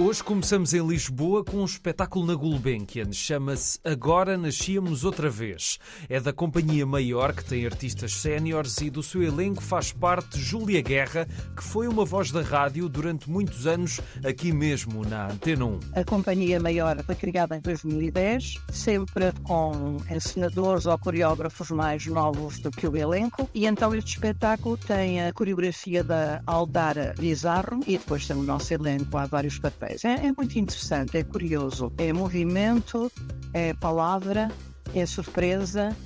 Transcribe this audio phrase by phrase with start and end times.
[0.00, 3.12] Hoje começamos em Lisboa com um espetáculo na Gulbenkian.
[3.12, 5.80] Chama-se Agora Nascíamos Outra Vez.
[6.08, 10.80] É da Companhia Maior, que tem artistas séniores, e do seu elenco faz parte Júlia
[10.82, 15.80] Guerra, que foi uma voz da rádio durante muitos anos aqui mesmo na Antena 1.
[15.96, 22.70] A Companhia Maior foi criada em 2010, sempre com encenadores ou coreógrafos mais novos do
[22.70, 28.28] que o elenco, e então este espetáculo tem a coreografia da Aldara Bizarro e depois
[28.28, 29.87] tem o nosso elenco, há vários papéis.
[29.88, 31.92] É, é muito interessante, é curioso.
[31.96, 33.10] É movimento,
[33.54, 34.50] é palavra,
[34.94, 35.96] é surpresa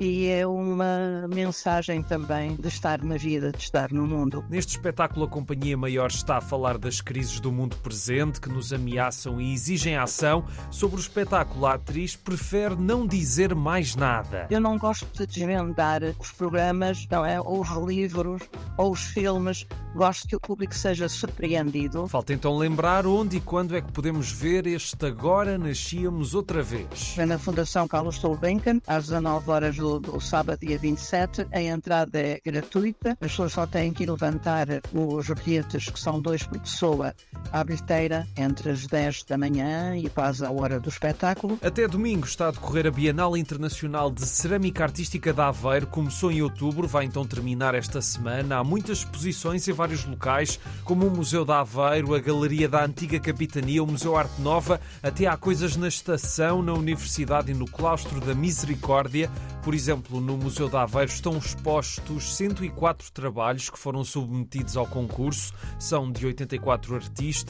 [0.00, 4.44] e é uma mensagem também de estar na vida, de estar no mundo.
[4.48, 8.72] Neste espetáculo, a Companhia Maior está a falar das crises do mundo presente que nos
[8.72, 10.44] ameaçam e exigem ação.
[10.70, 14.46] Sobre o espetáculo, a atriz prefere não dizer mais nada.
[14.50, 17.40] Eu não gosto de desvendar os programas, não é?
[17.40, 18.42] ou os livros,
[18.76, 19.66] ou os filmes.
[19.94, 22.08] Gosto que o público seja surpreendido.
[22.08, 27.14] Falta então lembrar onde e quando é que podemos ver este Agora Nascíamos Outra Vez.
[27.16, 31.46] É na Fundação Carlos Gulbenkian, às 19 horas do, do sábado, dia 27.
[31.52, 33.10] A entrada é gratuita.
[33.10, 37.14] As pessoas só têm que levantar os bilhetes, que são dois por pessoa,
[37.54, 41.56] à bilheteira entre as 10 da manhã e quase a hora do espetáculo.
[41.62, 45.86] Até domingo está a decorrer a Bienal Internacional de Cerâmica Artística de Aveiro.
[45.86, 48.56] Começou em outubro, vai então terminar esta semana.
[48.56, 53.20] Há muitas exposições em vários locais, como o Museu da Aveiro, a Galeria da Antiga
[53.20, 58.20] Capitania, o Museu Arte Nova, até há coisas na estação, na Universidade e no Claustro
[58.20, 59.30] da Misericórdia.
[59.62, 65.54] Por exemplo, no Museu da Aveiro estão expostos 104 trabalhos que foram submetidos ao concurso,
[65.78, 67.43] são de 84 artistas.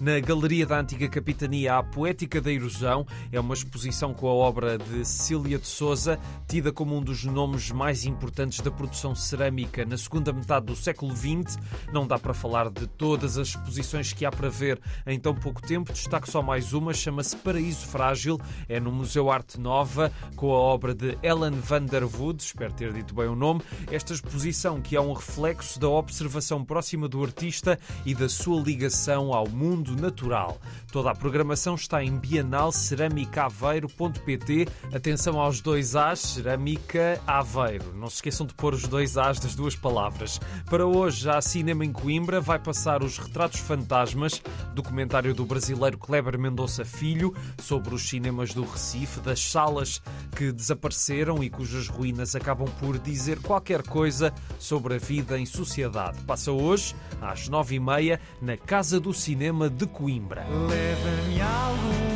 [0.00, 4.78] Na Galeria da Antiga Capitania a Poética da Erosão, é uma exposição com a obra
[4.78, 9.98] de Cecília de Souza, tida como um dos nomes mais importantes da produção cerâmica na
[9.98, 11.58] segunda metade do século XX.
[11.92, 15.60] Não dá para falar de todas as exposições que há para ver em tão pouco
[15.60, 20.58] tempo, destaco só mais uma, chama-se Paraíso Frágil, é no Museu Arte Nova, com a
[20.58, 23.60] obra de Ellen van der Wood, espero ter dito bem o nome,
[23.90, 29.33] esta exposição que é um reflexo da observação próxima do artista e da sua ligação
[29.34, 30.60] ao mundo natural.
[30.90, 34.68] Toda a programação está em bienalceramicaveiro.pt.
[34.94, 37.92] Atenção aos dois As, Cerâmica Aveiro.
[37.94, 40.38] Não se esqueçam de pôr os dois As das duas palavras.
[40.66, 44.42] Para hoje, há cinema em Coimbra, vai passar os Retratos Fantasmas,
[44.74, 50.02] documentário do brasileiro Kleber Mendonça Filho, sobre os cinemas do Recife, das salas
[50.36, 56.20] que desapareceram e cujas ruínas acabam por dizer qualquer coisa sobre a vida em sociedade.
[56.22, 60.46] Passa hoje, às nove e meia, na Casa do Cinema de Coimbra.
[60.48, 62.13] Leva-me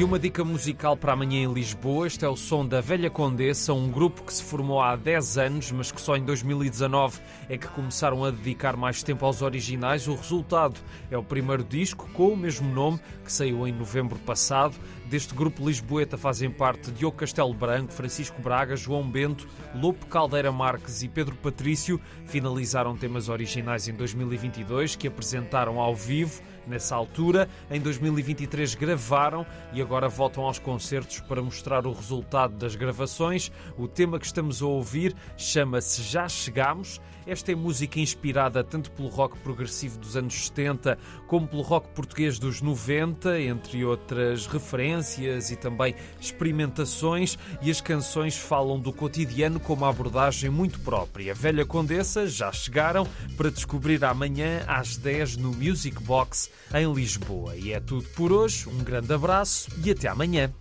[0.00, 2.06] E uma dica musical para amanhã em Lisboa.
[2.06, 5.70] Este é o som da Velha Condessa, um grupo que se formou há 10 anos,
[5.72, 10.08] mas que só em 2019 é que começaram a dedicar mais tempo aos originais.
[10.08, 10.80] O resultado
[11.10, 14.74] é o primeiro disco com o mesmo nome, que saiu em novembro passado.
[15.04, 21.02] Deste grupo lisboeta fazem parte Diogo Castelo Branco, Francisco Braga, João Bento, Lopo Caldeira Marques
[21.02, 22.00] e Pedro Patrício.
[22.24, 27.48] Finalizaram temas originais em 2022 que apresentaram ao vivo nessa altura.
[27.70, 33.50] Em 2023 gravaram e agora voltam aos concertos para mostrar o resultado das gravações.
[33.76, 37.00] O tema que estamos a ouvir chama-se Já Chegamos.
[37.26, 40.96] Esta é música inspirada tanto pelo rock progressivo dos anos 70
[41.26, 48.36] como pelo rock português dos 90, entre outras referências e também experimentações, e as canções
[48.36, 51.34] falam do cotidiano com uma abordagem muito própria.
[51.34, 57.56] Velha Condessa já chegaram para descobrir amanhã às 10 no Music Box em Lisboa.
[57.56, 58.68] E é tudo por hoje.
[58.68, 60.52] Um grande abraço e até amanhã.